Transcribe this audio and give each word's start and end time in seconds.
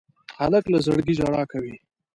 هلک 0.39 0.65
له 0.73 0.77
زړګي 0.85 1.13
ژړا 1.19 1.43
کوي. 1.51 1.75